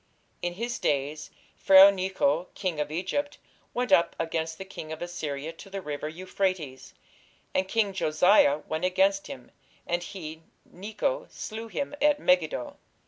[0.41, 3.37] "In his days Pharaoh nechoh king of Egypt
[3.71, 6.95] went up against the king of Assyria to the river Euphrates:
[7.53, 9.51] and king Josiah went against him;
[9.85, 12.77] and he (Necho) slew him at Megiddo."